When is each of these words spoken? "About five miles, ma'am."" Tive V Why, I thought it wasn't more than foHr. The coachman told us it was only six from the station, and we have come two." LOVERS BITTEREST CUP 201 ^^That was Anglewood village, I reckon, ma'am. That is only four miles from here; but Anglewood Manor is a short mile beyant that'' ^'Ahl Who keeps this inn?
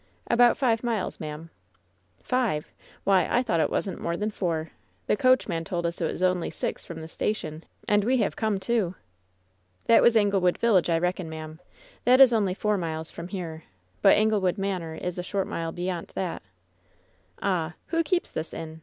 "About 0.25 0.57
five 0.57 0.83
miles, 0.83 1.19
ma'am."" 1.19 1.51
Tive 2.27 2.65
V 2.65 2.71
Why, 3.03 3.27
I 3.29 3.43
thought 3.43 3.59
it 3.59 3.69
wasn't 3.69 4.01
more 4.01 4.17
than 4.17 4.31
foHr. 4.31 4.71
The 5.05 5.15
coachman 5.15 5.63
told 5.63 5.85
us 5.85 6.01
it 6.01 6.11
was 6.11 6.23
only 6.23 6.49
six 6.49 6.83
from 6.83 7.01
the 7.01 7.07
station, 7.07 7.63
and 7.87 8.03
we 8.03 8.17
have 8.17 8.35
come 8.35 8.59
two." 8.59 8.95
LOVERS 8.95 8.95
BITTEREST 8.95 9.27
CUP 9.27 9.87
201 9.87 10.01
^^That 10.01 10.01
was 10.01 10.15
Anglewood 10.15 10.57
village, 10.57 10.89
I 10.89 10.97
reckon, 10.97 11.29
ma'am. 11.29 11.59
That 12.05 12.19
is 12.19 12.33
only 12.33 12.55
four 12.55 12.79
miles 12.79 13.11
from 13.11 13.27
here; 13.27 13.65
but 14.01 14.17
Anglewood 14.17 14.57
Manor 14.57 14.95
is 14.95 15.19
a 15.19 15.23
short 15.23 15.45
mile 15.45 15.71
beyant 15.71 16.15
that'' 16.15 16.41
^'Ahl 17.43 17.75
Who 17.89 18.01
keeps 18.01 18.31
this 18.31 18.55
inn? 18.55 18.79